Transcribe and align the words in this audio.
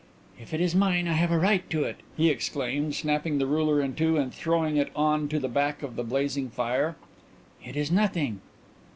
"If 0.39 0.51
it 0.51 0.59
is 0.59 0.73
mine 0.73 1.07
I 1.07 1.13
have 1.13 1.29
a 1.29 1.37
right 1.37 1.69
to 1.69 1.83
it," 1.83 1.97
he 2.17 2.31
exclaimed, 2.31 2.95
snapping 2.95 3.37
the 3.37 3.45
ruler 3.45 3.81
in 3.83 3.93
two 3.93 4.17
and 4.17 4.33
throwing 4.33 4.77
it 4.77 4.89
on 4.95 5.27
to 5.29 5.37
the 5.37 5.47
back 5.47 5.83
of 5.83 5.95
the 5.95 6.03
blazing 6.03 6.49
fire. 6.49 6.95
"It 7.63 7.75
is 7.77 7.91
nothing." 7.91 8.41